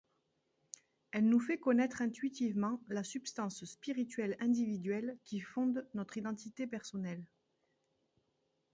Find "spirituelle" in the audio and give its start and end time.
3.65-4.35